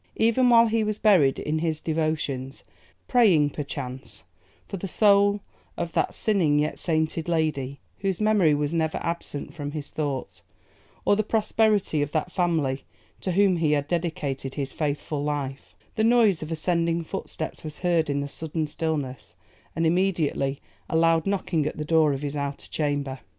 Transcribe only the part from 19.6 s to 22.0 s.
and immediately a loud knocking at the